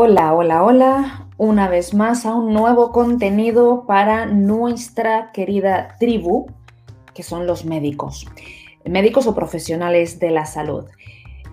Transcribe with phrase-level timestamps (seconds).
[0.00, 6.46] Hola, hola, hola, una vez más a un nuevo contenido para nuestra querida tribu,
[7.14, 8.24] que son los médicos,
[8.84, 10.84] médicos o profesionales de la salud.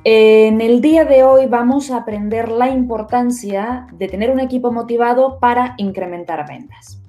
[0.03, 5.39] En el día de hoy vamos a aprender la importancia de tener un equipo motivado
[5.39, 7.01] para incrementar ventas.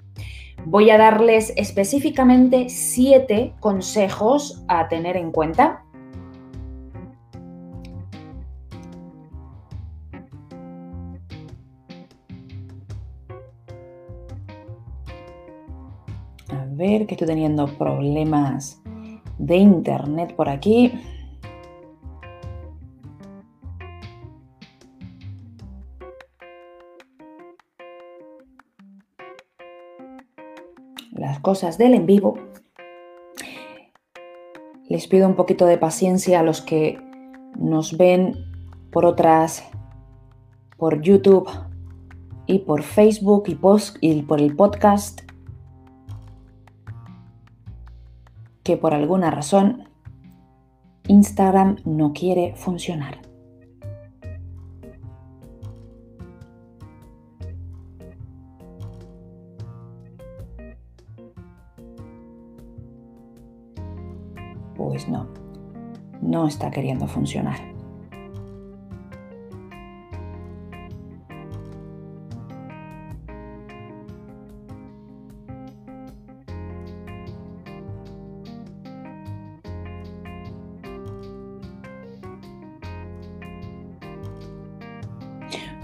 [0.64, 5.84] Voy a darles específicamente siete consejos a tener en cuenta
[16.76, 18.82] ver que estoy teniendo problemas
[19.38, 20.92] de internet por aquí.
[31.12, 32.38] Las cosas del en vivo.
[34.88, 36.98] Les pido un poquito de paciencia a los que
[37.58, 38.34] nos ven
[38.92, 39.64] por otras,
[40.76, 41.48] por YouTube
[42.46, 43.58] y por Facebook y,
[44.00, 45.25] y por el podcast.
[48.66, 49.84] Que por alguna razón
[51.06, 53.20] Instagram no quiere funcionar.
[64.74, 65.28] Pues no,
[66.20, 67.75] no está queriendo funcionar.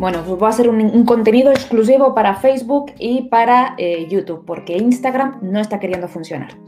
[0.02, 5.38] Bueno, pues a hacer un, contenido exclusivo para Facebook y para eh, YouTube, porque Instagram
[5.42, 6.58] no está queriendo funcionar.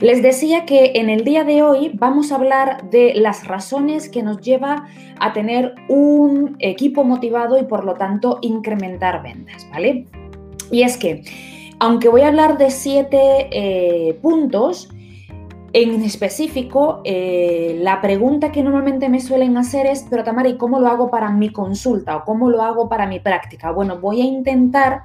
[0.00, 4.24] Les decía que en el día de hoy vamos a hablar de las razones que
[4.24, 4.88] nos lleva
[5.20, 10.06] a tener un equipo motivado y por lo tanto incrementar ventas, ¿vale?
[10.72, 11.22] Y es que,
[11.78, 14.88] aunque voy a hablar de siete eh, puntos,
[15.72, 20.80] en específico, eh, la pregunta que normalmente me suelen hacer es, pero Tamara, ¿y cómo
[20.80, 23.70] lo hago para mi consulta o cómo lo hago para mi práctica?
[23.70, 25.02] Bueno, voy a intentar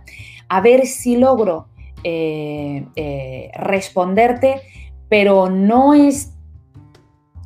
[0.49, 1.67] a ver si logro
[2.03, 4.61] eh, eh, responderte,
[5.07, 6.33] pero no es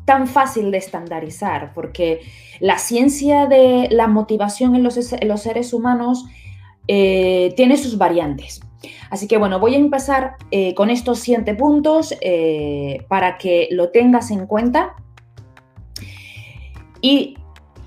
[0.06, 2.22] tan fácil de estandarizar, porque
[2.60, 6.26] la ciencia de la motivación en los, en los seres humanos
[6.88, 8.62] tiene sus variantes.
[9.10, 13.90] Así que bueno, voy a empezar eh, con estos siete puntos eh, para que lo
[13.90, 14.96] tengas en cuenta.
[17.02, 17.38] Y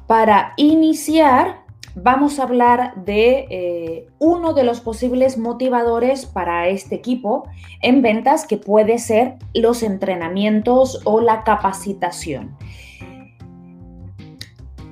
[0.07, 1.63] para iniciar,
[1.95, 7.49] vamos a hablar de eh, uno de los posibles motivadores para este equipo
[7.81, 12.57] en ventas, que puede ser los entrenamientos o la capacitación.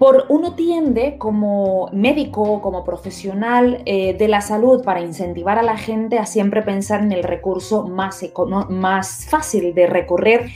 [0.01, 5.77] Por uno tiende como médico, como profesional eh, de la salud para incentivar a la
[5.77, 10.49] gente a siempre pensar en el recurso más, fácil de recorrer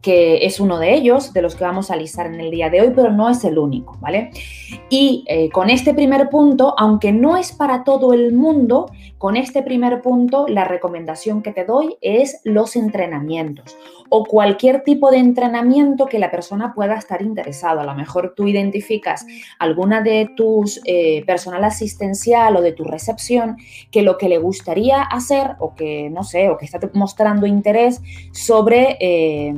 [0.00, 2.80] que es uno de ellos, de los que vamos a listar en el día de
[2.80, 4.30] hoy, pero no es el único, ¿vale?
[4.88, 9.62] Y eh, con este primer punto, aunque no es para todo el mundo, con este
[9.62, 13.76] primer punto la recomendación que te doy es los entrenamientos
[14.08, 17.80] o cualquier tipo de entrenamiento que la persona pueda estar interesado.
[17.80, 19.26] A lo mejor tú identificas
[19.58, 23.56] alguna de tus eh, personal asistencial o de tu recepción
[23.90, 28.00] que lo que le gustaría hacer o que, no sé, o que está mostrando interés
[28.32, 28.96] sobre...
[29.00, 29.54] Eh,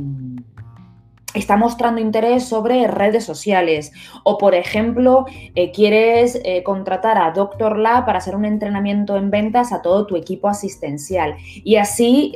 [1.34, 3.92] está mostrando interés sobre redes sociales
[4.24, 9.70] o, por ejemplo, eh, quieres contratar a Doctor Lab para hacer un entrenamiento en ventas
[9.72, 12.32] a todo tu equipo asistencial y así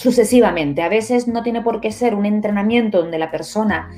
[0.00, 0.80] sucesivamente.
[0.80, 3.90] A veces no tiene por qué ser un entrenamiento donde la persona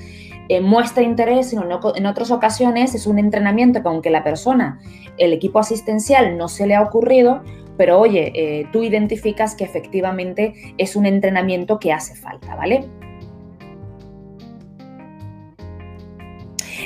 [0.61, 1.63] muestra interés, sino
[1.95, 4.81] en otras ocasiones es un entrenamiento que aunque la persona,
[5.17, 7.43] el equipo asistencial no se le ha ocurrido,
[7.79, 12.85] pero oye, tú identificas que efectivamente es un entrenamiento que hace falta, ¿vale?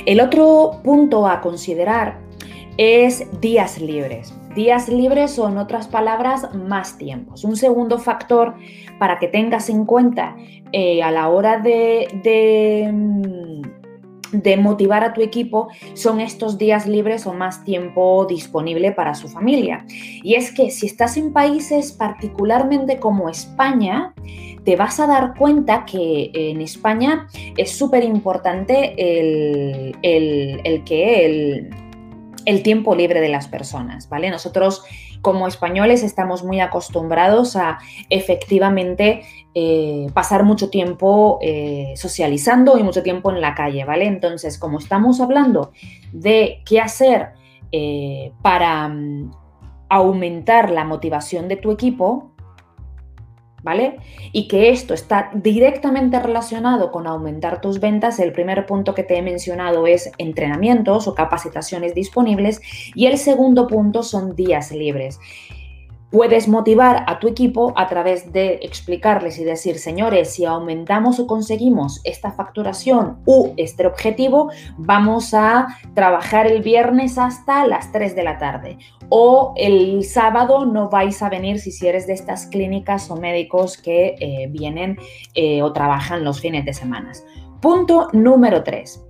[0.05, 2.19] El otro punto a considerar
[2.77, 4.36] es días libres.
[4.57, 7.43] Días libres o en otras palabras, más tiempos.
[7.43, 8.55] Un segundo factor
[8.97, 10.35] para que tengas en cuenta
[10.71, 13.61] eh, a la hora de, mm,
[14.31, 19.27] de, motivar a tu equipo son estos días libres o más tiempo disponible para su
[19.27, 19.85] familia.
[20.23, 24.15] Y es que si estás en países particularmente como España,
[24.63, 27.27] te vas a dar cuenta que en España
[27.57, 29.93] es súper importante el,
[30.83, 31.69] que el,
[32.63, 34.29] tiempo libre de las personas, ¿vale?
[34.29, 34.83] Nosotros
[35.21, 37.79] como españoles estamos muy acostumbrados a
[38.09, 39.23] efectivamente
[39.53, 44.05] eh, pasar mucho tiempo eh, socializando y mucho tiempo en la calle, ¿vale?
[44.05, 45.71] Entonces, como estamos hablando
[46.13, 47.33] de qué hacer
[47.73, 49.31] eh, para mm,
[49.89, 52.31] aumentar la motivación de tu equipo,
[53.67, 53.97] ¿vale?
[54.31, 58.17] Y que esto está directamente relacionado con aumentar tus ventas.
[58.17, 62.61] El primer punto que te he mencionado es entrenamientos o capacitaciones disponibles
[62.95, 65.19] y el segundo punto son días libres.
[66.09, 71.27] Puedes motivar a tu equipo a través de explicarles y decir, señores, si aumentamos o
[71.27, 78.23] conseguimos esta facturación u este objetivo, vamos a trabajar el viernes hasta las 3 de
[78.23, 78.77] la tarde.
[79.09, 84.15] O el sábado no vais a venir si eres de estas clínicas o médicos que
[84.19, 84.97] eh, vienen
[85.33, 87.11] eh, o trabajan los fines de semana.
[87.61, 89.03] Punto número 3.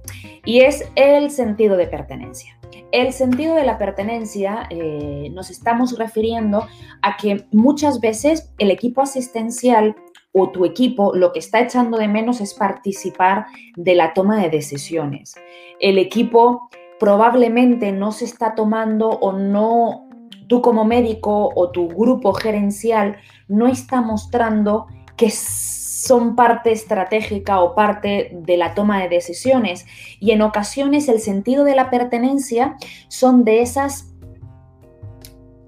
[0.46, 2.57] Y es el sentido de pertenencia.
[2.92, 6.66] El sentido de la pertenencia eh, nos estamos refiriendo
[7.02, 9.96] a que muchas veces el equipo asistencial
[10.32, 14.50] o tu equipo lo que está echando de menos es participar de la toma de
[14.50, 15.36] decisiones.
[15.80, 16.70] El equipo
[17.00, 20.08] probablemente no se está tomando o no,
[20.48, 23.18] tú como médico o tu grupo gerencial
[23.48, 24.88] no está mostrando
[25.18, 29.86] que son parte estratégica o parte de la toma de decisiones.
[30.20, 32.78] Y en ocasiones el sentido de la pertenencia
[33.10, 34.14] son de esas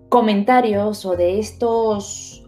[0.07, 2.47] comentarios o de estos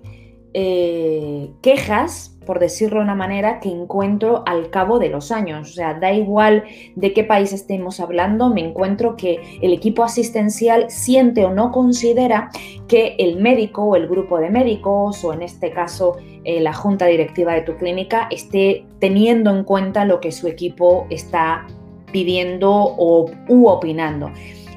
[0.53, 5.69] eh, quejas por decirlo de una manera, que encuentro al cabo de los años.
[5.69, 6.63] O sea, da igual
[6.95, 12.49] de qué país estemos hablando, me encuentro que el equipo asistencial siente o no considera
[12.88, 17.05] que el médico o el grupo de médicos, o en este caso eh, la junta
[17.05, 21.67] directiva de tu clínica, esté teniendo en cuenta lo que su equipo está
[22.11, 24.31] pidiendo o u opinando.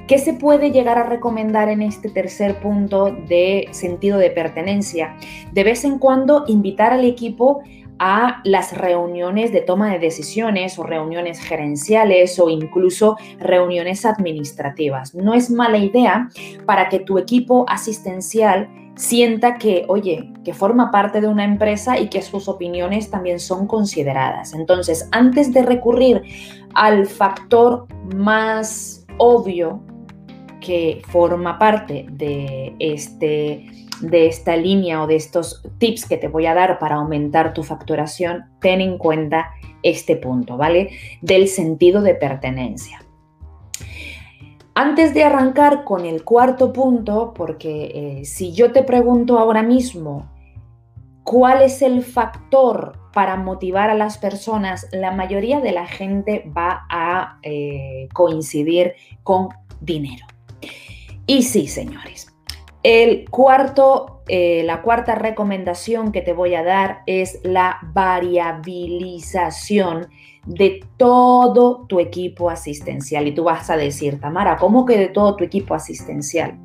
[0.07, 5.17] ¿Qué se puede llegar a recomendar en este tercer punto de sentido de pertenencia?
[5.53, 7.63] De vez en cuando invitar al equipo
[7.99, 15.15] a las reuniones de toma de decisiones o reuniones gerenciales o incluso reuniones administrativas.
[15.15, 16.29] No es mala idea
[16.67, 22.09] para que tu equipo asistencial sienta que, oye, que forma parte de una empresa y
[22.09, 24.53] que sus opiniones también son consideradas.
[24.53, 26.23] Entonces, antes de recurrir
[26.75, 29.81] al factor más obvio
[30.65, 33.67] que forma parte de, este,
[34.01, 37.63] de esta línea o de estos tips que te voy a dar para aumentar tu
[37.63, 39.51] facturación, ten en cuenta
[39.83, 40.91] este punto, ¿vale?
[41.21, 43.03] Del sentido de pertenencia.
[44.75, 50.31] Antes de arrancar con el cuarto punto, porque eh, si yo te pregunto ahora mismo
[51.23, 56.87] cuál es el factor para motivar a las personas, la mayoría de la gente va
[56.91, 59.49] a eh, coincidir con
[59.81, 60.27] dinero.
[61.27, 62.29] Y sí, señores.
[62.83, 70.09] El cuarto, eh, la cuarta recomendación que te voy a dar es la variabilización
[70.47, 73.27] de todo tu equipo asistencial.
[73.27, 76.59] Y tú vas a decir, Tamara, ¿cómo que de todo tu equipo asistencial?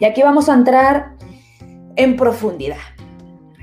[0.00, 1.12] Y aquí vamos a entrar
[1.96, 2.78] en profundidad.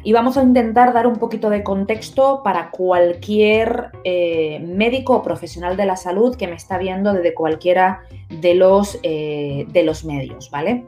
[0.06, 5.76] Y vamos a intentar dar un poquito de contexto para cualquier eh, médico o profesional
[5.76, 10.52] de la salud que me está viendo desde cualquiera de los, eh, de los medios,
[10.52, 10.86] ¿vale?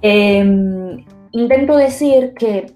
[0.00, 2.72] Em, intento decir que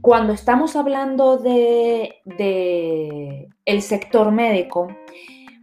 [0.00, 4.88] cuando estamos hablando de, de el sector médico,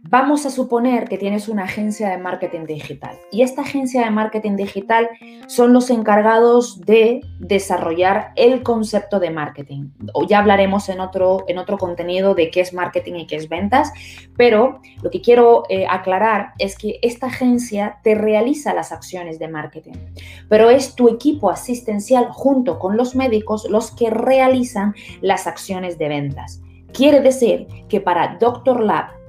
[0.02, 4.56] Vamos a suponer que tienes una agencia de marketing digital y esta agencia de marketing
[4.56, 5.10] digital
[5.46, 9.90] son los encargados de desarrollar el concepto de marketing.
[10.26, 13.92] Ya hablaremos en otro, en otro contenido de qué es marketing y qué es ventas,
[14.38, 19.48] pero lo que quiero eh, aclarar es que esta agencia te realiza las acciones de
[19.48, 19.94] marketing,
[20.48, 26.08] pero es tu equipo asistencial junto con los médicos los que realizan las acciones de
[26.08, 26.62] ventas.
[26.92, 29.19] Quiere decir que para Doctor Lab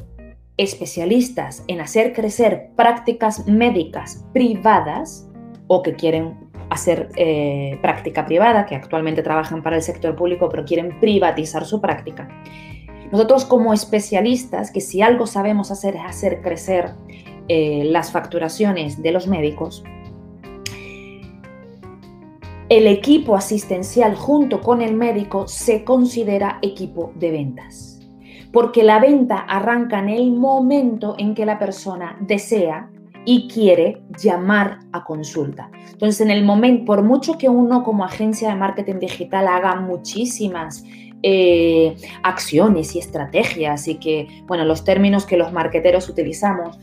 [0.62, 5.28] especialistas en hacer crecer prácticas médicas privadas
[5.66, 6.38] o que quieren
[6.70, 11.82] hacer eh, práctica privada, que actualmente trabajan para el sector público, pero quieren privatizar su
[11.82, 12.30] práctica.
[13.12, 16.92] Nosotros como especialistas, que si algo sabemos hacer es hacer crecer
[17.48, 19.84] eh, las facturaciones de los médicos,
[22.70, 27.91] el equipo asistencial junto con el médico se considera equipo de ventas
[28.52, 32.90] porque la venta arranca en el momento en que la persona desea
[33.26, 35.70] y quiere llamar a consulta.
[35.92, 40.84] Entonces, en el momento, por mucho que uno como agencia de marketing digital haga muchísimas
[41.24, 46.80] eh, acciones y estrategias y que, bueno, los términos que los marqueteros utilizamos,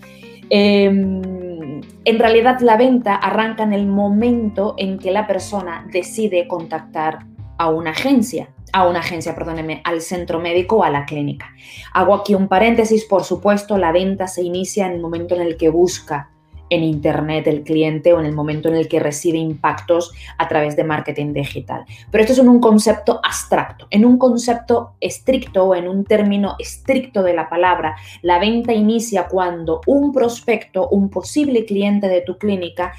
[0.49, 7.27] em, en realidad la venta arranca en el momento en que la persona decide contactar
[7.59, 11.53] a una agencia, a una agencia, perdóneme, al centro médico o a la clínica.
[11.93, 15.57] Hago aquí un paréntesis, por supuesto, la venta se inicia en el momento en el
[15.57, 16.31] que busca
[16.71, 20.77] en Internet el cliente o en el momento en el que recibe impactos a través
[20.77, 21.85] de marketing digital.
[22.11, 26.57] Pero esto es en un concepto abstracto, en un concepto estricto o en un término
[26.59, 27.97] estricto de la palabra.
[28.23, 32.93] La venta inicia cuando un prospecto, un posible cliente de tu clínica,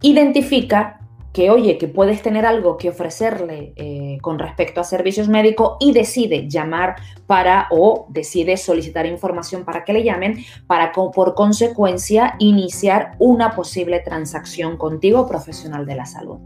[0.00, 1.00] identifica
[1.38, 5.92] que oye, que puedes tener algo que ofrecerle eh, con respecto a servicios médicos y
[5.92, 6.96] decide llamar
[7.28, 14.00] para o decide solicitar información para que le llamen para por consecuencia iniciar una posible
[14.00, 16.38] transacción contigo profesional de la salud.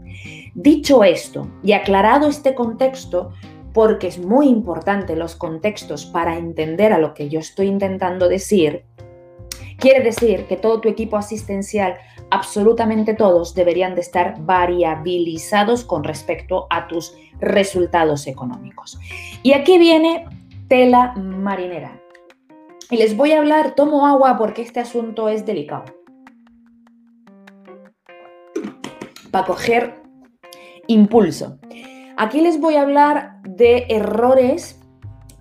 [0.53, 3.31] Dicho esto y aclarado este contexto,
[3.73, 8.85] porque es muy importante los contextos para entender a lo que yo estoy intentando decir,
[9.79, 11.95] quiere decir que todo tu equipo asistencial
[12.31, 18.99] absolutamente todos deberían de estar variabilizados con respecto a tus resultados económicos.
[19.43, 20.25] Y aquí viene
[20.67, 22.01] tela marinera.
[22.89, 25.85] Y les voy a hablar, tomo agua porque este asunto es delicado.
[29.31, 30.01] Para coger
[30.87, 31.57] impulso.
[32.17, 34.82] Aquí les voy a hablar de errores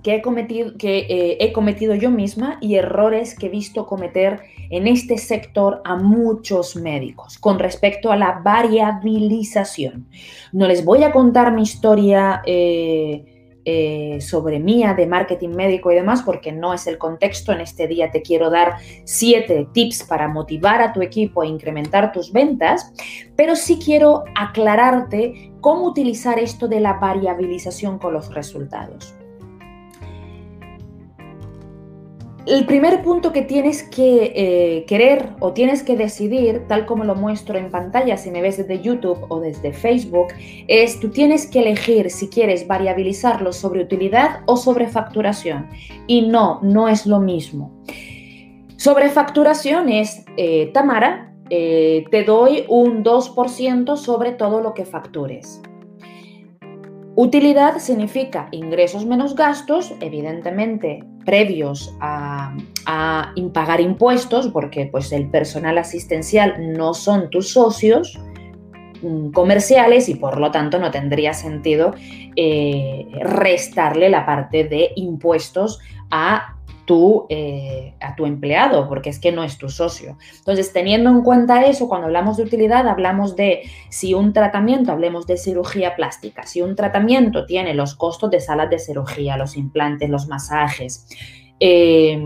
[0.03, 4.41] que he cometido, que, eh, he cometido yo misma y errores que he visto cometer
[4.71, 10.07] en este sector a muchos médicos con respecto a la variabilización.
[10.53, 13.25] No les voy a contar mi historia eh,
[13.65, 17.53] eh, sobre mía de marketing médico y demás porque no es el contexto.
[17.53, 22.11] En este día te quiero dar siete tips para motivar a tu equipo a incrementar
[22.11, 22.93] tus ventas,
[23.37, 29.15] pero sí quiero aclararte cómo utilizar esto de la variabilización con los resultados.
[32.45, 37.15] El primer punto que tienes que eh, querer o tienes que decidir, tal como lo
[37.15, 40.35] muestro en pantalla si me ves desde YouTube o desde Facebook,
[40.67, 45.69] es tú tienes que elegir si quieres variabilizarlo sobre utilidad o sobre facturación.
[46.09, 47.81] Y no, no es lo mismo.
[48.77, 55.63] Sobre facturación es, eh, Tamara, eh, te doy un 2% sobre todo lo que factures.
[57.15, 62.55] Utilidad significa ingresos menos gastos, evidentemente previos a,
[63.53, 68.19] pagar impuestos, porque pues, el personal asistencial no son tus socios
[69.03, 71.95] mm, comerciales y por lo tanto no tendría sentido
[72.37, 79.33] eh, restarle la parte de impuestos a tu, eh, a tu empleado, porque es que
[79.33, 80.17] no es tu socio.
[80.39, 85.27] Entonces, teniendo en cuenta eso, cuando hablamos de utilidad, hablamos de si un tratamiento, hablemos
[85.27, 90.11] de cirugía plástica, si un tratamiento tiene los costos de salas de cirugía, los implantes,
[90.11, 91.07] los masajes,
[91.65, 92.19] eh,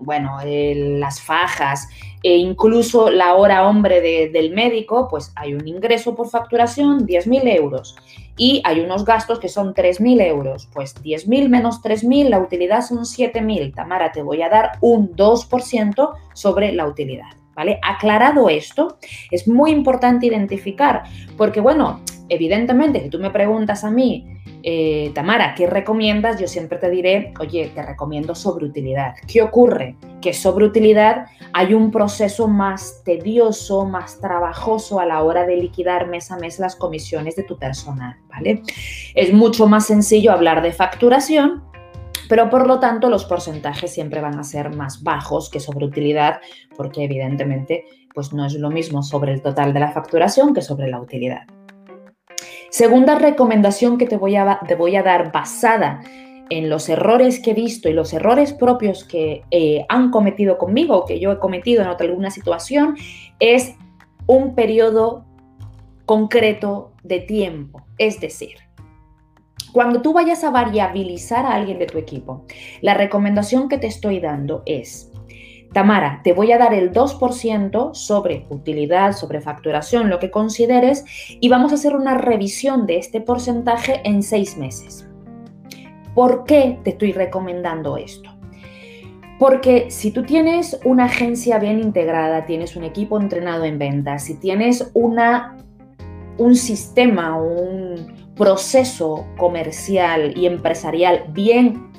[0.00, 1.88] bueno, las fajas,
[2.20, 7.94] e incluso la hora hombre del médico, pues hay un ingreso por facturación, 10.000 euros.
[8.36, 10.68] Y hay unos gastos que son 3.000 euros.
[10.74, 13.72] Pues 10.000 menos 3.000, la utilidad son 7.000.
[13.72, 17.30] Tamara, te voy a dar un 2% sobre la utilidad.
[17.54, 17.78] ¿Vale?
[17.82, 18.98] Aclarado esto,
[19.30, 21.04] es muy importante identificar,
[21.38, 24.26] porque bueno, evidentemente, si tú me preguntas a mí,
[24.68, 26.40] eh, Tamara, ¿qué recomiendas?
[26.40, 29.14] Yo siempre te diré, oye, te recomiendo sobre utilidad.
[29.28, 29.94] ¿Qué ocurre?
[30.20, 36.08] Que sobre utilidad hay un proceso más tedioso, más trabajoso a la hora de liquidar
[36.08, 38.64] mes a mes las comisiones de tu personal, ¿vale?
[39.14, 41.62] Es mucho más sencillo hablar de facturación,
[42.28, 46.40] pero por lo tanto los porcentajes siempre van a ser más bajos que sobre utilidad,
[46.76, 50.88] porque evidentemente pues no es lo mismo sobre el total de la facturación que sobre
[50.88, 51.46] la utilidad.
[52.76, 56.02] Segunda recomendación que te voy a, te voy a dar basada
[56.50, 60.94] en los errores que he visto y los errores propios que eh, han cometido conmigo
[60.94, 62.94] o que yo he cometido en otra, alguna situación
[63.40, 63.76] es
[64.26, 65.24] un periodo
[66.04, 67.82] concreto de tiempo.
[67.96, 68.58] Es decir,
[69.72, 72.44] cuando tú vayas a variabilizar a alguien de tu equipo,
[72.82, 75.10] la recomendación que te estoy dando es
[75.76, 81.04] Tamara, te voy a dar el 2% sobre utilidad, sobre facturación, lo que consideres,
[81.38, 85.06] y vamos a hacer una revisión de este porcentaje en seis meses.
[86.14, 88.30] ¿Por qué te estoy recomendando esto?
[89.38, 94.36] Porque si tú tienes una agencia bien integrada, tienes un equipo entrenado en ventas, si
[94.36, 95.58] tienes una,
[96.38, 101.92] un sistema, un proceso comercial y empresarial bien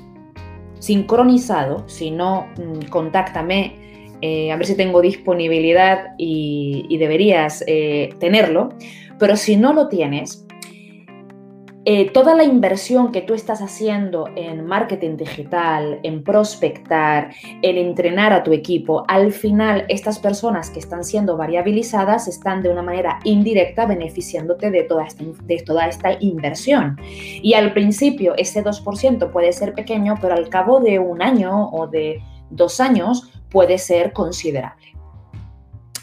[0.78, 3.74] sincronizado, si no, mm, contáctame,
[4.20, 8.70] eh, a ver si tengo disponibilidad y, deberías eh, tenerlo,
[9.18, 10.47] pero si no lo tienes,
[11.90, 17.30] eh, toda la inversión que tú estás haciendo en marketing digital, en prospectar,
[17.62, 22.68] en entrenar a tu equipo, al final estas personas que están siendo variabilizadas están de
[22.68, 26.98] una manera indirecta beneficiándote de toda esta, de toda esta inversión.
[27.40, 31.86] Y al principio ese 2% puede ser pequeño, pero al cabo de un año o
[31.86, 34.88] de dos años puede ser considerable.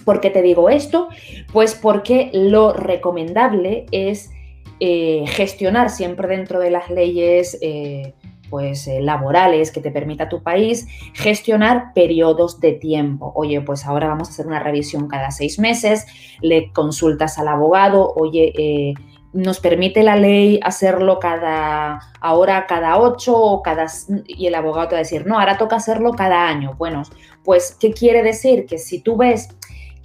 [0.04, 1.10] ¿Por qué te digo esto?
[1.54, 4.32] Pues porque lo recomendable es
[4.80, 8.14] eh, gestionar siempre dentro de las leyes eh,
[8.50, 13.32] pues, eh, laborales que te permita tu país, gestionar periodos de tiempo.
[13.36, 16.06] Oye, pues ahora vamos a hacer una revisión cada seis meses,
[16.42, 18.94] le consultas al abogado, oye,
[19.36, 23.86] nos permite la ley hacerlo cada ahora cada ocho o cada
[24.28, 27.04] y el abogado te va a decir no ahora toca hacerlo cada año bueno
[27.44, 29.50] pues qué quiere decir que si tú ves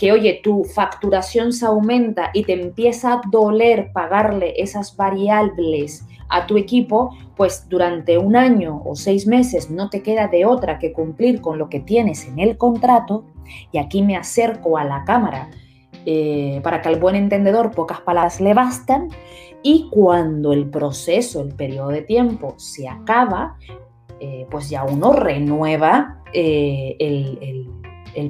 [0.01, 6.47] que, oye, tu facturación se aumenta y te empieza a doler pagarle esas variables a
[6.47, 10.95] tu equipo, pues durante un año o seis meses no te queda de otra que
[10.95, 13.27] cumplir con lo que tienes en el contrato,
[13.73, 15.51] y aquí me acerco a la cámara
[16.07, 19.09] eh, para que al buen entendedor pocas palabras le bastan,
[19.63, 23.59] y cuando el proceso, el periodo de tiempo se acaba,
[24.19, 27.80] eh, pues ya uno renueva eh, el el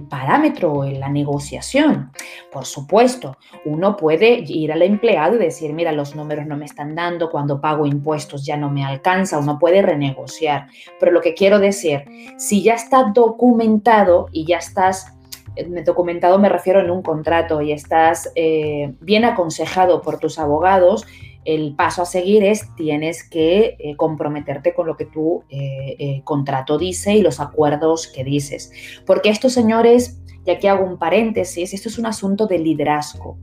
[0.08, 2.12] parámetro en la negociación.
[2.50, 6.94] Por supuesto, uno puede ir al empleado y decir, mira, los números no me están
[6.94, 10.66] dando, cuando pago impuestos ya no me alcanza, uno puede renegociar.
[10.98, 12.04] Pero lo que quiero decir,
[12.38, 15.16] si ya está documentado y ya estás
[15.56, 21.06] eh, documentado me refiero en un contrato y estás eh, bien aconsejado por tus abogados,
[21.44, 26.20] el paso a seguir es tienes que eh, comprometerte con lo que tu eh, eh,
[26.24, 28.72] contrato dice y los acuerdos que dices.
[29.06, 33.38] Porque estos señores, y aquí hago un paréntesis, esto es un asunto de liderazgo.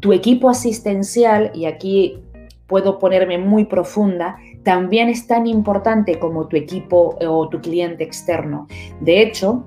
[0.00, 2.22] Tu equipo asistencial, y aquí
[2.66, 8.66] puedo ponerme muy profunda, también es tan importante como tu equipo o tu cliente externo.
[9.00, 9.66] De hecho,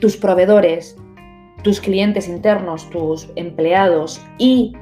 [0.00, 0.96] tus proveedores,
[1.62, 4.72] tus clientes internos, tus empleados y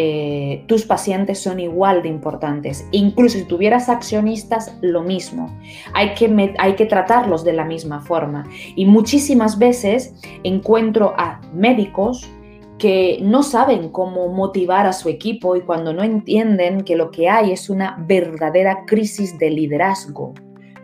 [0.00, 2.86] eh, tus pacientes son igual de importantes.
[2.92, 5.58] Incluso si tuvieras accionistas, lo mismo.
[5.92, 8.44] Hay que, hay que tratarlos de la misma forma.
[8.76, 12.30] Y muchísimas veces encuentro a médicos
[12.78, 17.28] que no saben cómo motivar a su equipo y cuando no entienden que lo que
[17.28, 20.32] hay es una verdadera crisis de liderazgo.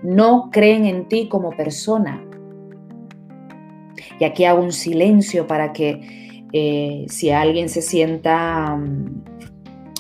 [0.02, 2.20] No creen en ti como persona.
[4.18, 6.23] Y aquí hago un silencio para que
[6.56, 9.24] eh, si alguien se sienta, mm,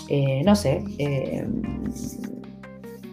[0.08, 1.44] eh, no sé, eh,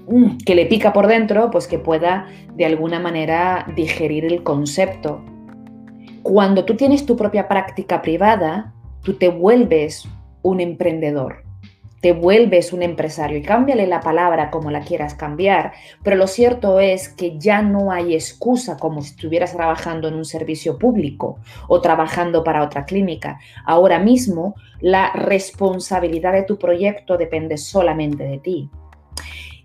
[0.08, 5.26] mm, que le pica por dentro, pues que pueda de alguna manera digerir el concepto.
[6.22, 10.08] Cuando tú tienes tu propia práctica privada, tú te vuelves
[10.44, 11.44] un emprendedor
[12.02, 16.80] te vuelves un empresario y cámbiale la palabra como la quieras cambiar, pero lo cierto
[16.80, 21.38] es que ya no hay excusa como si estuvieras trabajando en un servicio público
[21.68, 23.40] o trabajando para otra clínica.
[23.66, 28.70] Ahora mismo la responsabilidad de tu proyecto depende solamente de ti.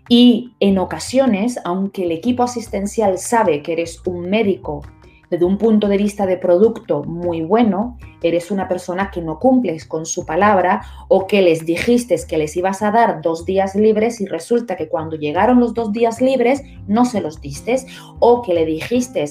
[0.09, 4.83] Y en ocasiones, aunque el equipo asistencial sabe que eres un médico
[5.29, 9.85] desde un punto de vista de producto muy bueno, eres una persona que no cumples
[9.85, 14.21] con su palabra o que les dijiste que les ibas a dar dos días libres
[14.21, 17.77] y resulta que cuando llegaron los dos días libres no se los diste
[18.19, 19.25] o que le dijiste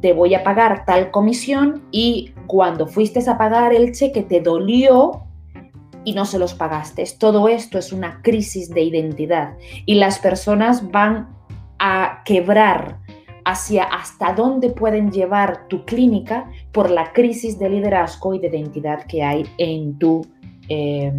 [0.00, 5.24] te voy a pagar tal comisión y cuando fuiste a pagar el cheque te dolió
[6.04, 7.04] y no se los pagaste.
[7.18, 11.28] Todo esto es una crisis de identidad y las personas van
[11.78, 12.99] a quebrar
[13.50, 19.06] hacia hasta dónde pueden llevar tu clínica por la crisis de liderazgo y de identidad
[19.06, 20.24] que hay en tu,
[20.68, 21.18] em,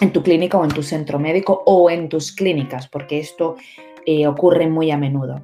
[0.00, 3.56] en tu clínica o en tu centro médico o en tus clínicas, porque esto
[4.04, 5.42] eh, ocurre muy a menudo.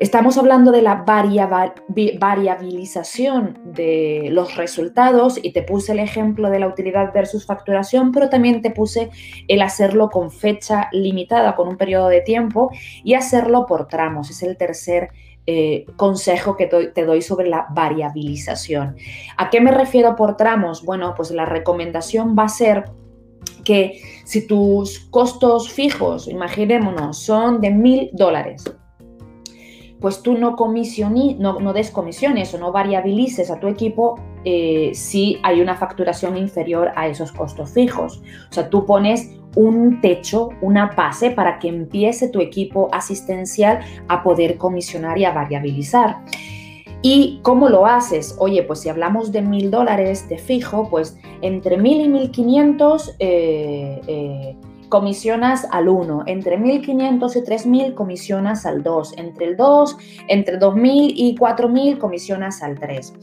[0.00, 6.68] Estamos hablando de la variabilización de los resultados y te puse el ejemplo de la
[6.68, 9.10] utilidad versus facturación, pero también te puse
[9.46, 12.70] el hacerlo con fecha limitada, con un periodo de tiempo
[13.04, 14.30] y hacerlo por tramos.
[14.30, 15.10] Es el tercer
[15.46, 18.96] eh, consejo que te doy sobre la variabilización.
[19.36, 20.82] ¿A qué me refiero por tramos?
[20.82, 22.84] Bueno, pues la recomendación va a ser
[23.64, 28.64] que si tus costos fijos, imaginémonos, son de mil dólares,
[30.00, 35.38] pues tú no, no, no des comisiones o no variabilices a tu equipo eh, si
[35.42, 38.22] hay una facturación inferior a esos costos fijos.
[38.50, 44.22] O sea, tú pones un techo, una base para que empiece tu equipo asistencial a
[44.22, 46.18] poder comisionar y a variabilizar.
[47.02, 48.36] ¿Y cómo lo haces?
[48.38, 53.16] Oye, pues si hablamos de mil dólares de fijo, pues entre mil y mil quinientos
[53.18, 54.56] eh, eh,
[54.90, 59.96] comisionas al 1, entre 1.500 y 3.000 comisionas al 2, entre el 2,
[60.28, 63.14] entre 2.000 y 4.000 comisionas al 3.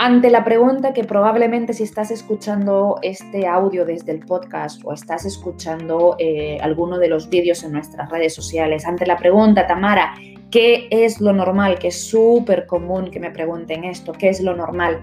[0.00, 5.24] Ante la pregunta que probablemente si estás escuchando este audio desde el podcast o estás
[5.24, 10.14] escuchando eh, alguno de los vídeos en nuestras redes sociales, ante la pregunta, Tamara,
[10.50, 11.78] ¿qué es lo normal?
[11.78, 15.00] Que es súper común que me pregunten esto, ¿qué es lo normal?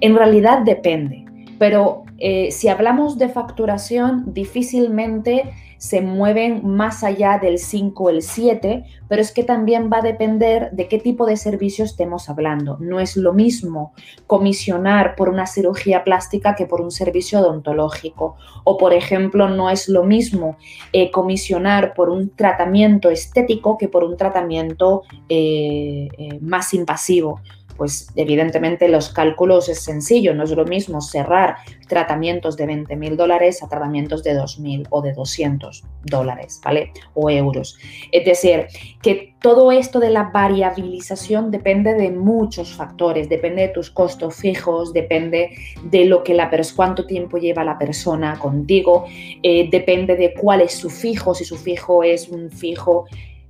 [0.00, 1.26] En realidad depende,
[1.62, 8.22] pero eh, si hablamos de facturación, difícilmente se mueven más allá del 5 o el
[8.22, 12.78] 7, pero es que también va a depender de qué tipo de servicio estemos hablando.
[12.80, 13.92] No es lo mismo
[14.26, 18.34] comisionar por una cirugía plástica que por un servicio odontológico.
[18.64, 20.56] O, por ejemplo, no es lo mismo
[20.92, 26.08] eh, comisionar por un tratamiento estético que por un tratamiento eh,
[26.40, 27.40] más invasivo
[27.76, 31.56] pues evidentemente los cálculos es sencillo, no es lo mismo cerrar
[31.88, 36.92] tratamientos de 20 mil dólares a tratamientos de 2 mil o de 200 dólares, ¿vale?
[37.14, 37.78] O euros.
[38.10, 38.66] Es decir,
[39.02, 44.92] que todo esto de la variabilización depende de muchos factores, depende de tus costos fijos,
[44.92, 45.50] depende
[45.82, 49.04] de lo que la cuánto tiempo lleva la persona contigo,
[49.42, 53.06] eh, depende de cuál es su fijo, si su fijo es un fijo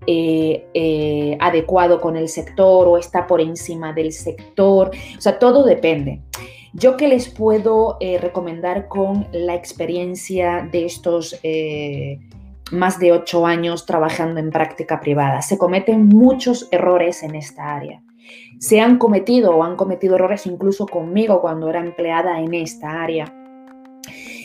[0.07, 4.91] eh, eh, adecuado con el sector o está por encima del sector.
[5.17, 6.21] O sea, todo depende.
[6.73, 11.39] Yo que les puedo eh, recomendar con la experiencia de estos
[12.71, 15.43] más de ocho años trabajando en práctica privada.
[15.43, 18.03] Se cometen muchos errores en esta área.
[18.59, 23.33] Se han cometido o han cometido errores incluso conmigo cuando era empleada en esta área.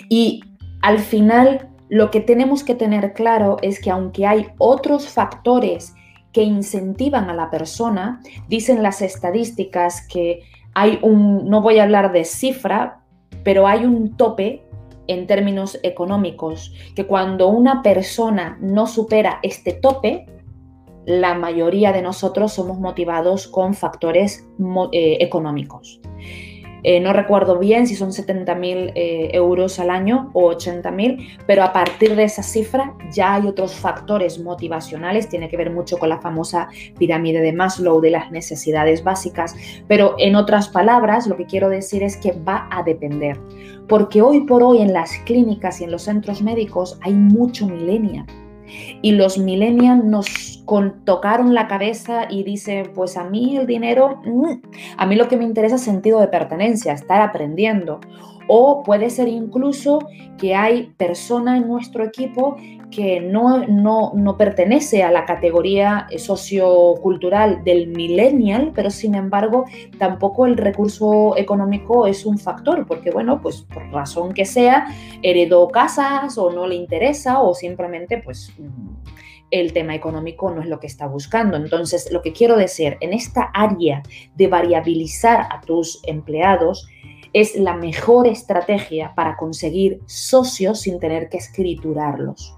[0.10, 0.42] Y
[0.82, 5.94] al final lo que tenemos que tener claro es que aunque hay otros factores
[6.32, 10.42] que incentivan a la persona, dicen las estadísticas que
[10.74, 13.02] hay un, no voy a hablar de cifra,
[13.44, 14.64] pero hay un tope
[15.08, 20.26] en términos económicos, que cuando una persona no supera este tope,
[21.06, 24.46] la mayoría de nosotros somos motivados con factores
[24.92, 26.02] eh, económicos.
[26.84, 31.28] Eh, no recuerdo bien si son 70 mil eh, euros al año o 80 mil,
[31.46, 35.98] pero a partir de esa cifra ya hay otros factores motivacionales, tiene que ver mucho
[35.98, 39.56] con la famosa pirámide de Maslow de las necesidades básicas,
[39.88, 43.38] pero en otras palabras lo que quiero decir es que va a depender,
[43.88, 48.26] porque hoy por hoy en las clínicas y en los centros médicos hay mucho millennial
[49.02, 50.64] y los millennials nos
[51.06, 54.62] tocaron la cabeza y dicen, pues a mí el dinero, mm,
[54.98, 58.00] a mí lo que me interesa es sentido de pertenencia, estar aprendiendo.
[58.48, 60.00] O puede ser incluso
[60.38, 62.56] que hay persona en nuestro equipo
[62.92, 69.66] que no, no, no pertenece a la categoría sociocultural del millennial, pero sin embargo
[69.98, 74.88] tampoco el recurso económico es un factor, porque bueno, pues por razón que sea,
[75.22, 78.54] heredó casas o no le interesa o simplemente pues
[79.52, 81.58] el tema económico no es lo que está buscando.
[81.58, 84.04] Entonces, lo que quiero decir, en esta área
[84.36, 86.88] de variabilizar a tus empleados,
[87.34, 92.56] es la mejor estrategia para conseguir socios sin tener que escriturarlos,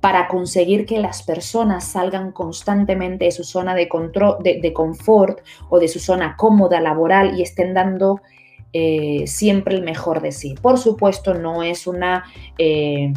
[0.00, 5.78] para conseguir que las personas salgan constantemente de su zona de, control, de, confort o
[5.78, 8.20] de su zona cómoda laboral y estén dando
[8.72, 10.54] eh, siempre el mejor de sí.
[10.60, 12.24] Por supuesto, no es una...
[12.58, 13.12] Eh,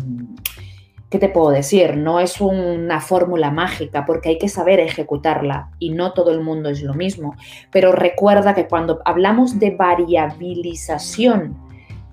[1.10, 1.98] ¿qué te puedo decir?
[1.98, 6.70] No es una fórmula mágica porque hay que saber ejecutarla y no todo el mundo
[6.70, 7.36] es lo mismo.
[7.72, 11.66] Pero recuerda que cuando hablamos de variabilización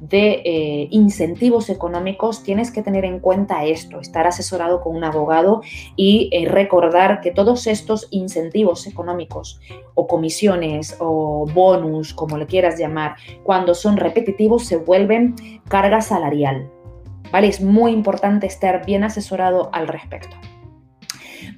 [0.03, 5.63] de eh, incentivos económicos, tienes que tener en cuenta esto, estar asesorado con un abogado
[5.95, 9.61] y eh, recordar que todos estos incentivos económicos
[9.95, 15.37] o comisiones o bonus, como le quieras llamar, cuando son repetitivos se vuelven
[15.69, 16.69] carga salarial.
[17.33, 20.37] Es muy importante estar bien asesorado al respecto.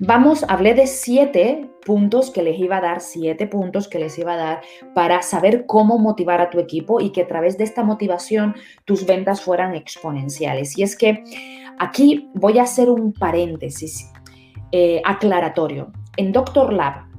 [0.01, 4.35] Vamos, hablé de siete puntos que les iba a dar, siete puntos que les iba
[4.35, 4.61] a dar
[4.95, 9.07] para saber cómo motivar a tu equipo y que a través de esta motivación tus
[9.07, 10.77] ventas fueran exponenciales.
[10.79, 11.23] Y es que
[11.79, 14.11] aquí voy a hacer un paréntesis
[14.73, 15.93] eh, aclaratorio.
[16.17, 17.13] En Doctor Lab,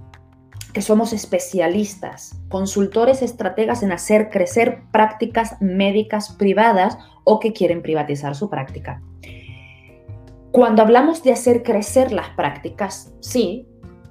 [0.75, 8.35] que somos especialistas, consultores estrategas en hacer crecer prácticas médicas privadas o que quieren privatizar
[8.35, 9.01] su práctica.
[10.51, 13.69] Cuando hablamos de hacer crecer las prácticas, sí,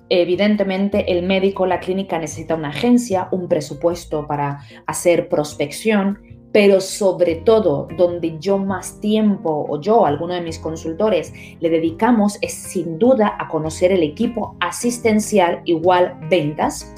[0.09, 6.23] evidentemente el médico, la clínica necesita una agencia, un presupuesto para hacer prospección,
[6.55, 12.39] pero sobre todo donde yo más tiempo o yo, alguno de mis consultores, le dedicamos
[12.43, 16.95] es sin duda a conocer el equipo asistencial igual ventas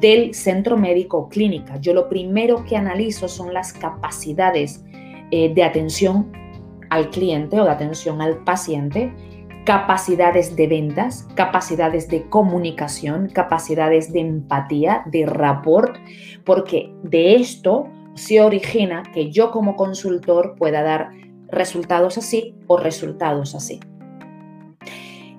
[0.00, 1.76] del centro médico clínica.
[1.80, 4.84] Yo lo primero que analizo son las capacidades
[5.32, 6.30] eh, de atención
[6.90, 9.12] al cliente o de atención al paciente,
[9.64, 15.96] capacidades de ventas, capacidades de comunicación, capacidades de empatía, de rapport,
[16.44, 21.10] porque de esto se origina que yo como consultor pueda dar
[21.48, 23.80] resultados así o resultados así.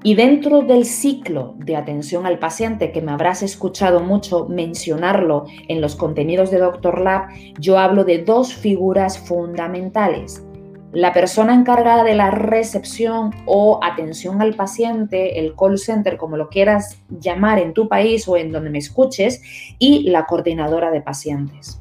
[0.04, 5.80] Y dentro del ciclo de atención al paciente, que me habrás escuchado mucho mencionarlo en
[5.80, 7.28] los contenidos de Doctor Lab,
[7.60, 10.44] yo hablo de dos figuras fundamentales.
[10.92, 16.50] La persona encargada de la recepción o atención al paciente, el call center, como lo
[16.50, 19.42] quieras llamar en tu país o en donde me escuches,
[19.78, 21.81] y la coordinadora de pacientes.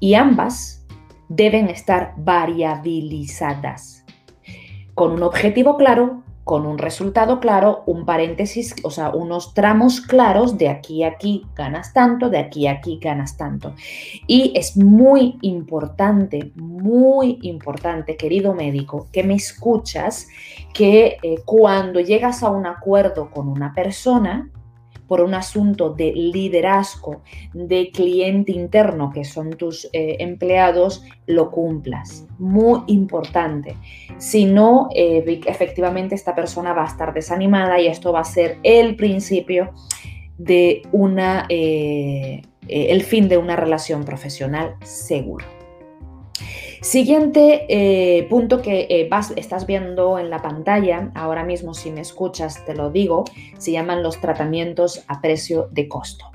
[0.00, 0.86] Y ambas
[1.28, 4.04] deben estar variabilizadas,
[4.94, 10.56] con un objetivo claro con un resultado claro, un paréntesis, o sea, unos tramos claros,
[10.56, 13.74] de aquí a aquí ganas tanto, de aquí a aquí ganas tanto.
[14.28, 20.28] Y es muy importante, muy importante, querido médico, que me escuchas,
[20.72, 24.48] que eh, cuando llegas a un acuerdo con una persona,
[25.06, 32.26] por un asunto de liderazgo, de cliente interno, que son tus eh, empleados, lo cumplas.
[32.38, 33.76] Muy importante.
[34.18, 38.58] Si no, eh, efectivamente esta persona va a estar desanimada y esto va a ser
[38.62, 39.72] el principio
[40.38, 45.55] de una, eh, el fin de una relación profesional seguro.
[46.86, 52.64] Siguiente eh, punto que eh, estás viendo en la pantalla, ahora mismo si me escuchas
[52.64, 53.24] te lo digo,
[53.58, 56.26] se llaman los tratamientos a precio de costo.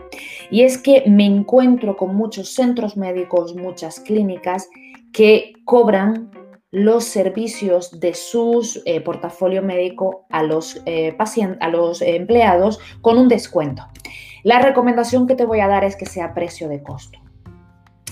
[0.49, 4.67] Y es que me encuentro con muchos centros médicos, muchas clínicas
[5.13, 6.31] que cobran
[6.69, 10.83] los servicios de su eh, portafolio médico a los,
[11.61, 13.87] a los empleados con un descuento.
[14.43, 17.20] La recomendación que te voy a dar es que sea a precio de costo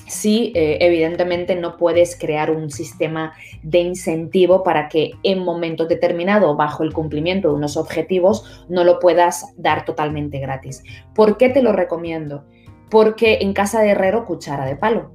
[0.10, 6.56] sí, eh, evidentemente no puedes crear un sistema de incentivo para que en momento determinado,
[6.56, 10.84] bajo el cumplimiento de unos objetivos, no lo puedas dar totalmente gratis.
[11.16, 12.46] ¿Por qué te lo recomiendo?
[12.90, 15.12] Porque en casa de herrero, cuchara de palo.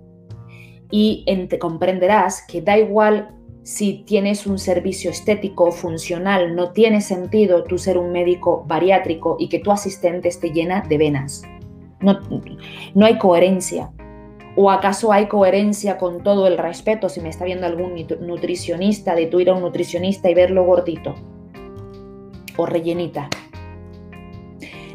[0.91, 7.65] Y te comprenderás que da igual si tienes un servicio estético funcional, no tiene sentido
[7.65, 11.43] tú ser un médico bariátrico y que tu asistente esté llena de venas.
[12.01, 12.21] No,
[12.95, 13.91] no hay coherencia.
[14.57, 19.27] ¿O acaso hay coherencia con todo el respeto si me está viendo algún nutricionista, de
[19.27, 21.15] tú ir a un nutricionista y verlo gordito
[22.57, 23.29] o rellenita?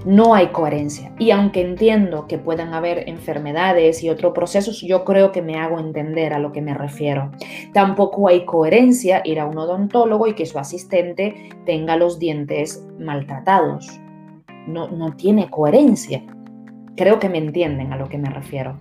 [0.06, 1.14] No hay coherencia.
[1.20, 5.78] Y aunque entiendo que puedan haber enfermedades y otros procesos, yo creo que me hago
[5.78, 7.32] entender a lo que me refiero.
[7.74, 14.00] Tampoco hay coherencia ir a un odontólogo y que su asistente tenga los dientes maltratados.
[14.68, 16.24] No, no tiene coherencia.
[17.00, 18.78] Creo que me entienden a lo que me refiero.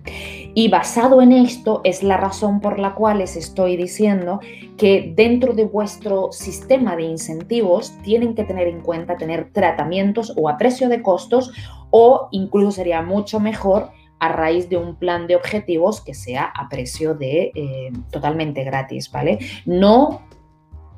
[0.53, 4.41] Y basado en esto es la razón por la cual les estoy diciendo
[4.77, 10.49] que dentro de vuestro sistema de incentivos tienen que tener en cuenta tener tratamientos o
[10.49, 11.53] a precio de costos
[11.91, 16.67] o incluso sería mucho mejor a raíz de un plan de objetivos que sea a
[16.67, 19.39] precio de eh, totalmente gratis, ¿vale?
[19.65, 20.23] No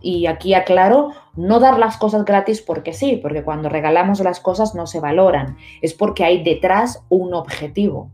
[0.02, 4.76] y aquí aclaro, no dar las cosas gratis porque sí, porque cuando regalamos las cosas
[4.76, 8.12] no se valoran, es porque hay detrás un objetivo.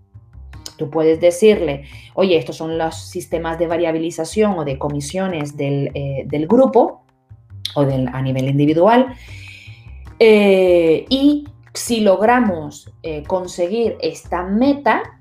[0.77, 6.27] Tú puedes decirle, oye, estos son los sistemas de variabilización o de comisiones del, eh,
[6.47, 7.03] grupo
[7.75, 9.15] o del, a nivel individual.
[10.19, 15.16] Eh, y si logramos eh, conseguir esta meta,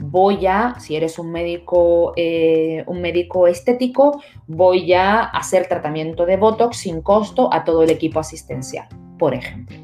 [0.00, 6.36] voy a, si eres un médico, eh, un médico estético, voy a hacer tratamiento de
[6.36, 9.76] Botox sin costo a todo el equipo asistencial, por ejemplo.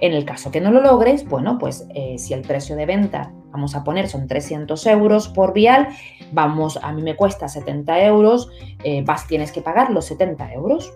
[0.00, 3.32] En el caso que no lo logres, bueno, pues eh, si el precio de venta,
[3.50, 5.88] vamos a poner, son 300 euros por vial,
[6.32, 8.50] vamos, a mí me cuesta 70 euros,
[8.84, 10.94] eh, vas, tienes que pagar los 70 euros.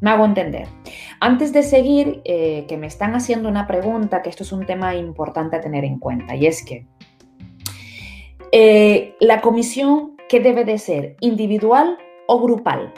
[0.00, 0.68] Me hago entender.
[1.18, 5.56] Antes de seguir, que me están haciendo una pregunta, que esto es un tema importante
[5.56, 6.86] a tener en cuenta, y es que
[8.56, 11.16] eh, la comisión, ¿qué debe de ser?
[11.18, 12.94] ¿Individual o grupal?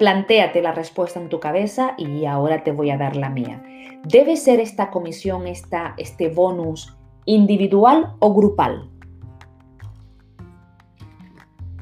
[0.00, 3.62] Plantéate la respuesta en tu cabeza y ahora te voy a dar la mía.
[4.02, 8.90] ¿Debe ser esta comisión, esta, este bonus individual o grupal?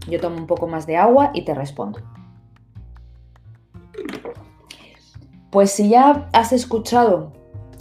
[0.07, 2.01] Yo tomo un poco más de agua y te respondo.
[5.51, 7.33] Pues si ya has escuchado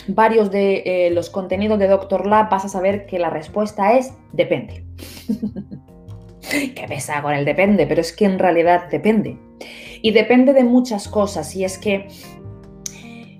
[0.07, 4.13] varios de eh, los contenidos de Doctor Lab, vas a saber que la respuesta es
[4.31, 4.85] depende.
[6.49, 9.39] Qué pesa con el depende, pero es que en realidad depende.
[10.01, 12.07] Y depende de muchas cosas, y es que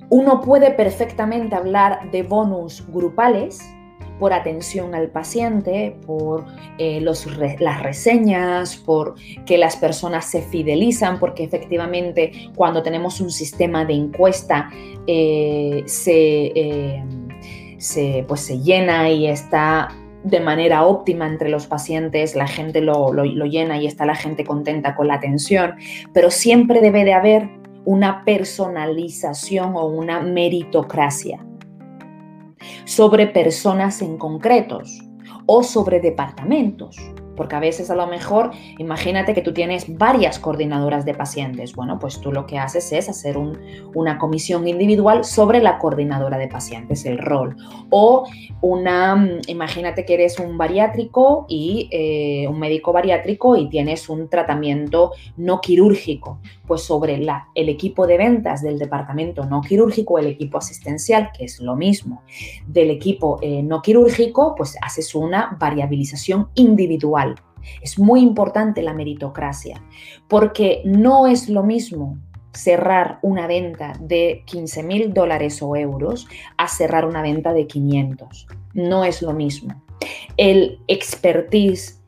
[0.09, 3.59] uno puede perfectamente hablar de bonus grupales
[4.23, 6.45] por atención al paciente, por
[6.77, 13.83] eh, las reseñas, por que las personas se fidelizan, porque efectivamente cuando tenemos un sistema
[13.83, 14.69] de encuesta
[15.07, 17.03] eh, se,
[17.79, 19.89] se, pues se llena y está
[20.23, 24.45] de manera óptima entre los pacientes, la gente lo, lo, llena y está la gente
[24.45, 25.75] contenta con la atención,
[26.13, 27.49] pero siempre debe de haber
[27.83, 31.45] una personalización o una meritocracia
[32.85, 35.01] sobre personas en concretos
[35.45, 36.97] o sobre departamentos.
[37.35, 41.73] Porque a veces a lo mejor, imagínate que tú tienes varias coordinadoras de pacientes.
[41.73, 43.37] Bueno, pues tú lo que haces es hacer
[43.93, 47.55] una comisión individual sobre la coordinadora de pacientes, el rol.
[47.89, 48.25] O
[48.61, 54.29] una, mm, imagínate que eres un bariátrico y eh, un médico bariátrico y tienes un
[54.29, 56.39] tratamiento no quirúrgico.
[56.67, 57.15] Pues sobre
[57.55, 62.23] el equipo de ventas del departamento no quirúrgico, el equipo asistencial, que es lo mismo,
[62.67, 67.32] del equipo eh, no quirúrgico, pues haces una variabilización individual
[67.81, 69.81] es muy importante la meritocracia,
[70.27, 72.17] porque no es lo mismo
[72.53, 78.47] cerrar una venta de 15 mil dólares o euros a cerrar una venta de 500.
[78.73, 79.81] No es lo mismo.
[80.37, 82.01] El expertise,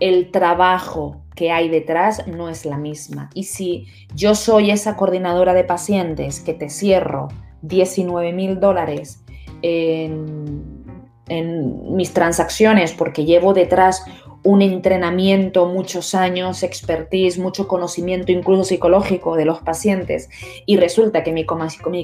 [0.00, 3.30] el trabajo que hay detrás no es la misma.
[3.34, 7.28] Y si yo soy esa coordinadora de pacientes que te cierro
[7.62, 9.22] 19 mil dólares
[9.62, 10.84] en,
[11.28, 14.04] en mis transacciones porque llevo detrás
[14.42, 20.30] un entrenamiento, muchos años, expertise, mucho conocimiento incluso psicológico de los pacientes
[20.66, 21.46] y resulta que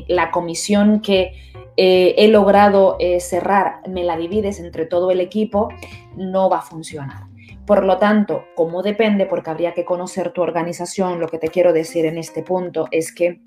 [0.08, 1.32] la comisión que
[1.76, 5.68] eh, he logrado eh, cerrar me la divides entre todo el equipo,
[6.16, 7.24] no va a funcionar.
[7.66, 11.72] Por lo tanto, como depende, porque habría que conocer tu organización, lo que te quiero
[11.72, 13.40] decir en este punto es que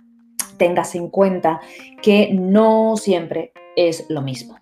[0.57, 1.61] tengas en cuenta
[2.01, 4.58] que no siempre es lo mismo.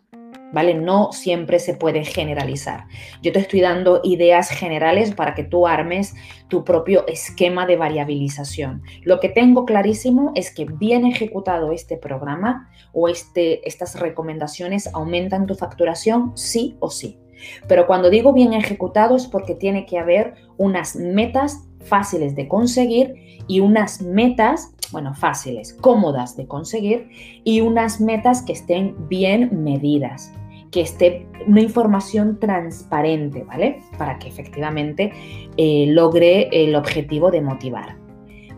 [0.52, 0.74] ¿Vale?
[0.74, 2.86] No siempre se puede generalizar.
[3.22, 6.16] Yo te estoy dando ideas generales para que tú armes
[6.48, 8.82] tu propio esquema de variabilización.
[9.04, 15.46] Lo que tengo clarísimo es que bien ejecutado este programa o este, estas recomendaciones aumentan
[15.46, 17.20] tu facturación sí o sí.
[17.68, 23.43] Pero cuando digo bien ejecutado es porque tiene que haber unas metas fáciles de conseguir
[23.47, 27.10] y unas metas bueno, fáciles, cómodas de conseguir
[27.43, 30.32] y unas metas que estén bien medidas,
[30.71, 33.82] que esté una información transparente, ¿vale?
[33.97, 35.12] Para que efectivamente
[35.58, 37.97] eh, logre el objetivo de motivar.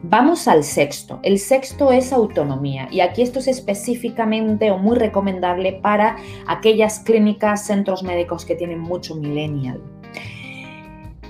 [0.01, 1.19] Vamos al sexto.
[1.23, 6.15] El sexto es autonomía y aquí esto es específicamente o muy recomendable para
[6.47, 9.81] aquellas clínicas, centros médicos que tienen mucho millennial.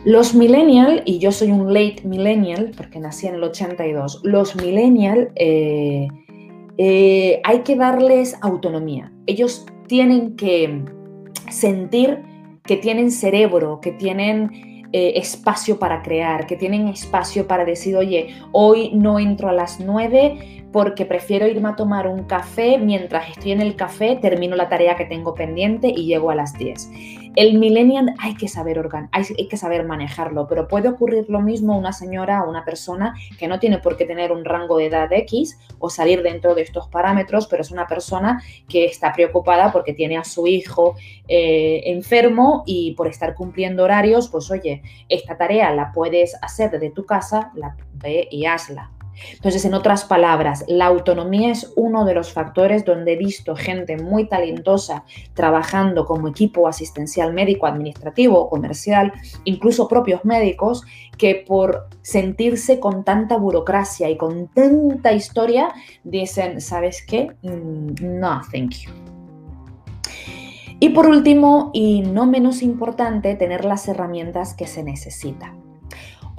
[0.06, 5.32] Los millennial, y yo soy un late millennial porque nací en el 82, los millennial
[5.36, 6.08] eh,
[6.78, 9.12] eh, hay que darles autonomía.
[9.26, 10.86] Ellos tienen que
[11.50, 12.24] sentir
[12.64, 18.36] que tienen cerebro, que tienen eh, espacio para crear, que tienen espacio para decir, oye,
[18.54, 23.52] hoy no entro a las 9 porque prefiero irme a tomar un café, mientras estoy
[23.52, 26.90] en el café termino la tarea que tengo pendiente y llego a las 10.
[27.36, 28.80] El millennial hay que saber
[29.12, 33.48] hay que saber manejarlo, pero puede ocurrir lo mismo una señora o una persona que
[33.48, 36.88] no tiene por qué tener un rango de edad X o salir dentro de estos
[36.88, 40.96] parámetros, pero es una persona que está preocupada porque tiene a su hijo
[41.28, 46.92] eh, enfermo y por estar cumpliendo horarios, pues oye, esta tarea la puedes hacer desde
[46.92, 48.92] tu casa, la ve y hazla.
[49.34, 53.98] Entonces, en otras palabras, la autonomía es uno de los factores donde he visto gente
[53.98, 55.04] muy talentosa
[55.34, 60.84] trabajando como equipo asistencial médico, administrativo comercial, incluso propios médicos,
[61.18, 67.32] que por sentirse con tanta burocracia y con tanta historia, dicen, ¿sabes qué?
[67.42, 68.92] Mm, no, thank you.
[70.82, 75.69] Y por último, y no menos importante, tener las herramientas que se necesitan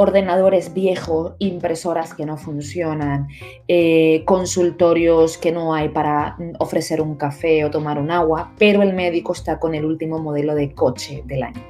[0.00, 3.28] ordenadores viejos, impresoras que no funcionan,
[3.68, 8.94] eh, consultorios que no hay para ofrecer un café o tomar un agua, pero el
[8.94, 11.62] médico está con el último modelo de coche del año.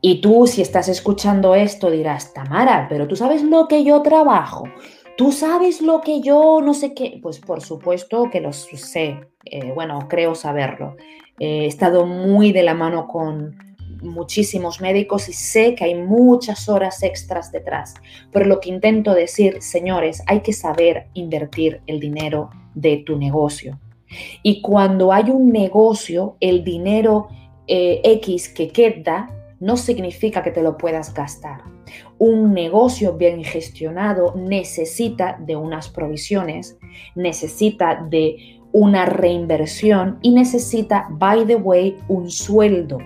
[0.00, 4.68] Y tú, si estás escuchando esto, dirás, Tamara, pero tú sabes lo que yo trabajo.
[5.16, 7.18] Tú sabes lo que yo no sé qué.
[7.20, 9.18] Pues por supuesto que lo sé.
[9.44, 10.94] Eh, bueno, creo saberlo.
[11.40, 13.56] he estado muy de la mano con,
[14.04, 17.94] muchísimos médicos y sé que hay muchas horas extras detrás.
[18.32, 23.78] Pero lo que intento decir, señores, hay que saber invertir el dinero de tu negocio.
[24.42, 27.28] Y cuando hay un negocio, el dinero
[27.66, 29.30] eh, X que queda
[29.60, 31.62] no significa que te lo puedas gastar.
[32.18, 36.76] Un negocio bien gestionado necesita de unas provisiones,
[37.14, 42.98] necesita de una reinversión y necesita, by the way, un sueldo.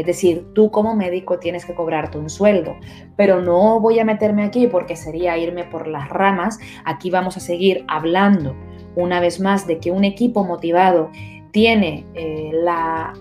[0.00, 2.76] Es decir, tú como médico tienes que cobrarte un sueldo,
[3.16, 6.58] pero no voy a meterme aquí porque sería irme por las ramas.
[6.84, 8.56] Aquí vamos a seguir hablando
[8.96, 11.10] una vez más de que un equipo motivado
[11.52, 13.12] tiene eh, la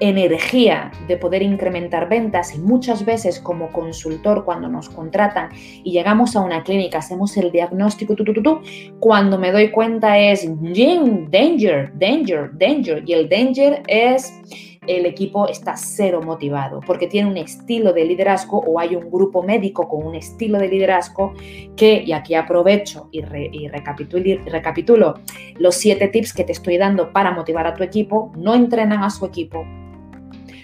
[0.00, 6.36] energía de poder incrementar ventas y muchas veces como consultor cuando nos contratan y llegamos
[6.36, 8.14] a una clínica, hacemos el diagnóstico,
[9.00, 14.32] cuando me doy cuenta es danger, danger, danger y el danger es
[14.88, 19.42] el equipo está cero motivado porque tiene un estilo de liderazgo o hay un grupo
[19.42, 21.34] médico con un estilo de liderazgo
[21.76, 25.14] que, y aquí aprovecho y, recapitulo
[25.58, 29.10] los siete tips que te estoy dando para motivar a tu equipo, no entrenan a
[29.10, 29.64] su equipo,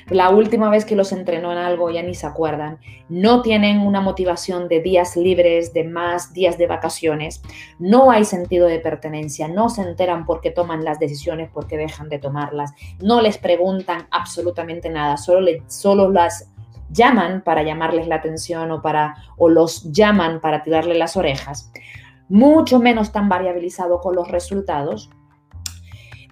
[0.09, 2.79] la última vez que los entrenó en algo ya ni se acuerdan.
[3.09, 7.43] No tienen una motivación de días libres, de más días de vacaciones.
[7.79, 9.49] No hay sentido de pertenencia.
[9.49, 12.73] No se enteran por qué toman las decisiones, por qué dejan de tomarlas.
[13.01, 15.17] No les preguntan absolutamente nada.
[15.17, 16.51] Solo, solo las
[16.91, 21.73] llaman para llamarles la atención o, para, o los llaman para tirarle las orejas.
[22.29, 25.11] Mucho menos tan variabilizado con los resultados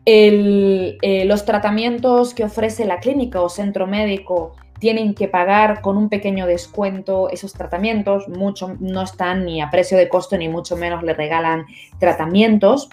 [0.05, 6.09] eh, los tratamientos que ofrece la clínica o centro médico tienen que pagar con un
[6.09, 11.05] pequeño descuento esos tratamientos, mucho no están ni a precio de costo ni mucho menos
[11.05, 11.67] le regalan
[12.01, 12.91] tratamientos.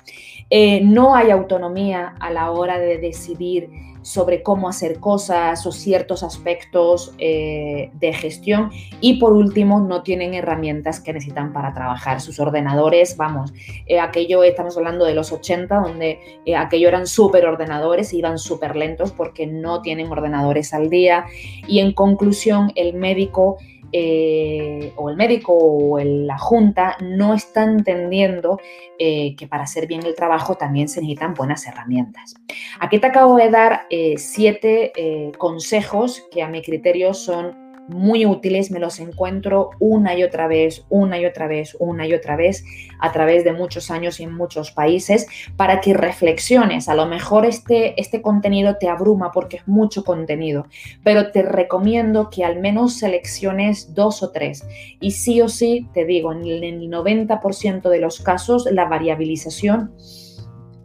[0.51, 3.71] Eh, no hay autonomía a la hora de decidir
[4.01, 8.71] sobre cómo hacer cosas o ciertos aspectos eh, de gestión.
[9.01, 12.21] Y por último, no tienen herramientas que necesitan para trabajar.
[12.21, 13.53] Sus ordenadores, vamos,
[13.85, 18.75] eh, aquello, estamos hablando de los 80, donde eh, aquello eran súper ordenadores, iban súper
[18.75, 21.25] lentos porque no tienen ordenadores al día.
[21.67, 23.57] Y en conclusión, el médico
[23.91, 28.59] eh, o el médico o la junta no está entendiendo
[28.97, 32.35] eh, que para hacer bien el trabajo también se necesitan buenas herramientas.
[32.79, 34.91] Aquí te acabo de dar eh, siete
[35.37, 40.85] consejos que a mi criterio son muy útiles, me los encuentro una y otra vez,
[40.89, 42.63] una y otra vez, una y otra vez,
[42.99, 45.27] a través de muchos años y en muchos países,
[45.57, 46.87] para que reflexiones.
[46.87, 50.67] A lo mejor este, este contenido te abruma porque es mucho contenido,
[51.03, 54.65] pero te recomiendo que al menos selecciones dos o tres.
[54.99, 59.91] Y sí o sí, te digo, en el 90% de los casos, la variabilización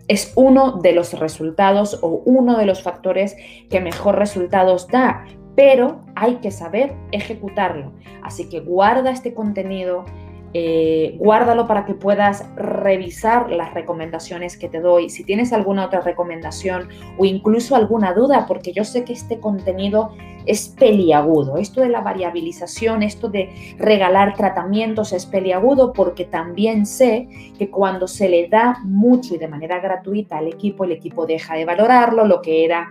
[0.09, 3.37] es uno de los resultados o uno de los factores
[3.71, 5.25] que mejor resultados da,
[5.57, 7.93] pero hay que saber ejecutarlo.
[8.23, 10.05] Así que guarda este contenido,
[10.53, 15.11] eh, guárdalo para que puedas revisar las recomendaciones que te doy.
[15.11, 16.89] Si tienes alguna otra recomendación
[17.19, 20.13] o incluso alguna duda, porque yo sé que este contenido
[20.47, 21.57] es peliagudo.
[21.57, 27.29] Esto de la variabilización, esto de regalar tratamientos es peliagudo porque también sé
[27.59, 31.55] que cuando se le da mucho y de manera gratuita al equipo, el equipo deja
[31.55, 32.89] de valorarlo, lo que era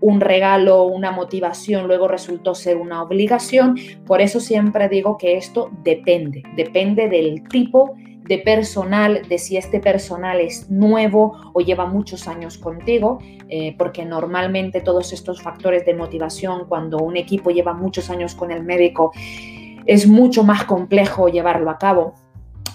[0.00, 3.76] un regalo, una motivación, luego resultó ser una obligación.
[4.06, 9.80] Por eso siempre digo que esto depende, depende del tipo de personal, de si este
[9.80, 13.18] personal es nuevo o lleva muchos años contigo,
[13.48, 18.50] eh, porque normalmente todos estos factores de motivación, cuando un equipo lleva muchos años con
[18.50, 19.12] el médico,
[19.86, 22.14] es mucho más complejo llevarlo a cabo.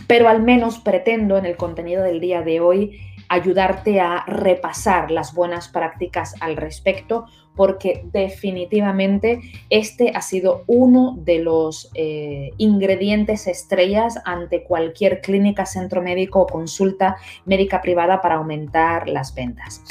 [0.08, 3.00] Pero al menos pretendo en el contenido del día de hoy
[3.30, 7.26] ayudarte a repasar las buenas prácticas al respecto,
[7.56, 16.02] porque definitivamente este ha sido uno de los eh, ingredientes estrellas ante cualquier clínica, centro
[16.02, 19.84] médico o consulta médica privada para aumentar las ventas.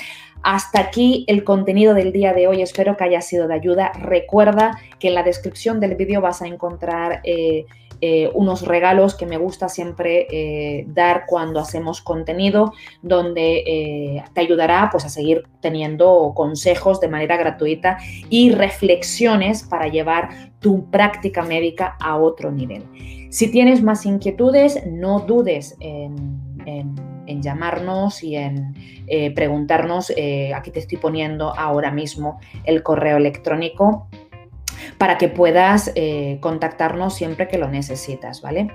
[0.43, 2.63] Hasta aquí el contenido del día de hoy.
[2.63, 3.93] Espero que haya sido de ayuda.
[3.93, 7.67] Recuerda que en la descripción del vídeo vas a encontrar eh,
[8.01, 12.73] eh, unos regalos que me gusta siempre eh, dar cuando hacemos contenido,
[13.03, 19.89] donde eh, te ayudará pues, a seguir teniendo consejos de manera gratuita y reflexiones para
[19.89, 22.85] llevar tu práctica médica a otro nivel.
[23.31, 26.47] Si tienes más inquietudes, no dudes en,
[27.41, 28.75] llamarnos y en
[29.35, 30.13] preguntarnos.
[30.55, 34.09] aquí te estoy poniendo ahora mismo el correo electrónico
[34.97, 38.73] para que puedas eh, contactarnos siempre que lo necesitas, ¿vale?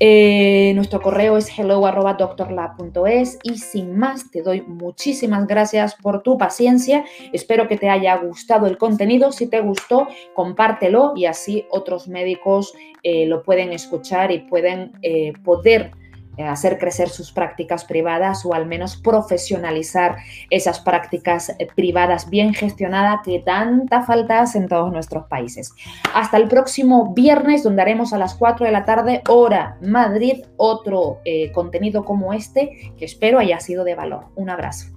[0.00, 7.04] Eh, nuestro correo es hello.doctorlab.es y sin más te doy muchísimas gracias por tu paciencia.
[7.32, 9.32] Espero que te haya gustado el contenido.
[9.32, 14.92] Si te gustó, compártelo y así otros médicos eh, lo pueden escuchar y pueden
[15.44, 15.92] poder
[16.38, 20.16] hacer crecer sus prácticas privadas o al menos profesionalizar
[20.50, 25.74] esas prácticas eh, privadas bien gestionadas que tanta falta en todos nuestros países.
[26.14, 31.20] Hasta el próximo viernes, donde haremos a las 4 de la tarde, hora Madrid, otro
[31.24, 34.26] eh, contenido como este que espero haya sido de valor.
[34.36, 34.91] Un abrazo.